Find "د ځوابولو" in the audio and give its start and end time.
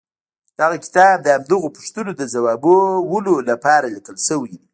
2.15-3.33